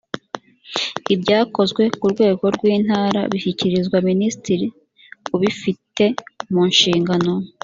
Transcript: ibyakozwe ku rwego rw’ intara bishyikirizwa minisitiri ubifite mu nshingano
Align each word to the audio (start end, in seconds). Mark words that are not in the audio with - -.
ibyakozwe 1.13 1.83
ku 1.99 2.05
rwego 2.13 2.45
rw’ 2.55 2.63
intara 2.75 3.21
bishyikirizwa 3.31 3.97
minisitiri 4.09 4.67
ubifite 5.35 6.05
mu 6.53 6.61
nshingano 6.73 7.31